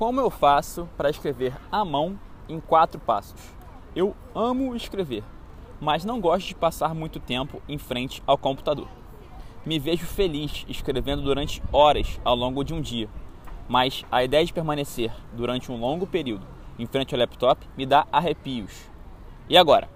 [0.00, 3.38] Como eu faço para escrever à mão em quatro passos?
[3.94, 5.22] Eu amo escrever,
[5.78, 8.88] mas não gosto de passar muito tempo em frente ao computador.
[9.62, 13.10] Me vejo feliz escrevendo durante horas ao longo de um dia,
[13.68, 16.46] mas a ideia de permanecer durante um longo período
[16.78, 18.88] em frente ao laptop me dá arrepios.
[19.50, 19.86] E agora?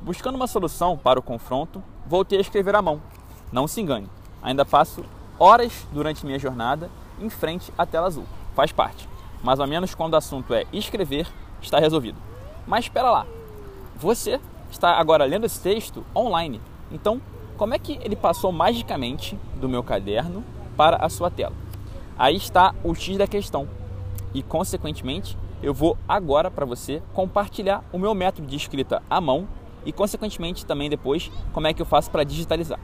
[0.00, 3.02] Buscando uma solução para o confronto, voltei a escrever à mão.
[3.50, 4.08] Não se engane,
[4.40, 5.04] ainda passo
[5.40, 6.88] horas durante minha jornada
[7.20, 8.26] em frente à tela azul.
[8.54, 9.10] Faz parte.
[9.42, 11.26] Mais ou menos quando o assunto é escrever,
[11.60, 12.18] está resolvido.
[12.66, 13.26] Mas espera lá.
[13.96, 16.60] Você está agora lendo esse texto online.
[16.90, 17.20] Então,
[17.56, 20.44] como é que ele passou magicamente do meu caderno
[20.76, 21.54] para a sua tela?
[22.18, 23.68] Aí está o X da questão.
[24.32, 29.46] E, consequentemente, eu vou agora para você compartilhar o meu método de escrita à mão
[29.84, 32.78] e, consequentemente, também depois como é que eu faço para digitalizar.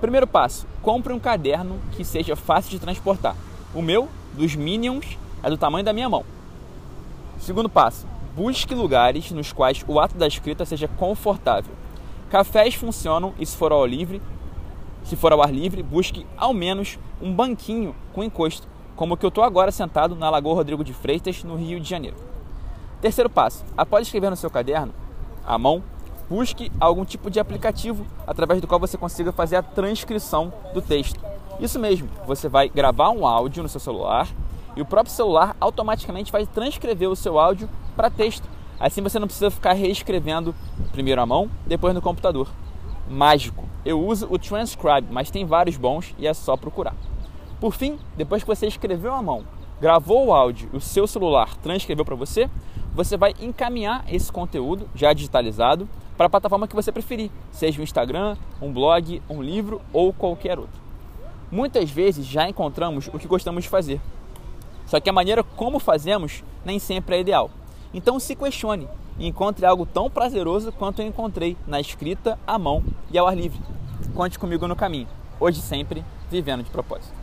[0.00, 3.36] Primeiro passo: compre um caderno que seja fácil de transportar.
[3.74, 6.24] O meu, dos Minions, é do tamanho da minha mão.
[7.38, 8.06] Segundo passo:
[8.36, 11.74] busque lugares nos quais o ato da escrita seja confortável.
[12.30, 14.22] Cafés funcionam e se for ao livre,
[15.04, 19.26] se for ao ar livre, busque ao menos um banquinho com encosto, como o que
[19.26, 22.16] eu estou agora sentado na Lagoa Rodrigo de Freitas, no Rio de Janeiro.
[23.00, 24.94] Terceiro passo: após escrever no seu caderno,
[25.44, 25.82] à mão,
[26.30, 31.20] busque algum tipo de aplicativo através do qual você consiga fazer a transcrição do texto.
[31.60, 34.28] Isso mesmo, você vai gravar um áudio no seu celular
[34.76, 38.48] e o próprio celular automaticamente vai transcrever o seu áudio para texto.
[38.78, 40.54] Assim você não precisa ficar reescrevendo
[40.90, 42.48] primeiro à mão, depois no computador.
[43.08, 43.64] Mágico.
[43.84, 46.94] Eu uso o Transcribe, mas tem vários bons e é só procurar.
[47.60, 49.44] Por fim, depois que você escreveu à mão,
[49.80, 52.48] gravou o áudio o seu celular transcreveu para você,
[52.94, 57.84] você vai encaminhar esse conteúdo já digitalizado para a plataforma que você preferir, seja um
[57.84, 60.80] Instagram, um blog, um livro ou qualquer outro.
[61.50, 64.00] Muitas vezes já encontramos o que gostamos de fazer,
[64.92, 67.50] só que a maneira como fazemos nem sempre é ideal.
[67.94, 68.86] Então se questione
[69.18, 73.34] e encontre algo tão prazeroso quanto eu encontrei na escrita à mão e ao ar
[73.34, 73.58] livre.
[74.14, 75.08] Conte comigo no caminho.
[75.40, 77.21] Hoje sempre, vivendo de propósito.